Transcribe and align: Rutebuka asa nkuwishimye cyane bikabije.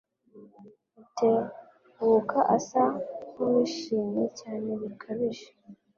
Rutebuka 1.17 2.39
asa 2.55 2.83
nkuwishimye 3.31 4.23
cyane 4.39 4.69
bikabije. 4.81 5.47